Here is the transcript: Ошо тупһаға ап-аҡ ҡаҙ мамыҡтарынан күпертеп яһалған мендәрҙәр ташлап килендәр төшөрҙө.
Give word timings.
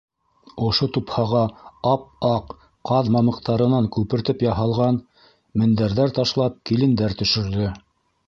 Ошо 0.67 0.85
тупһаға 0.95 1.41
ап-аҡ 1.89 2.55
ҡаҙ 2.91 3.11
мамыҡтарынан 3.15 3.89
күпертеп 3.97 4.41
яһалған 4.47 4.97
мендәрҙәр 5.63 6.15
ташлап 6.19 6.57
килендәр 6.71 7.17
төшөрҙө. 7.21 7.69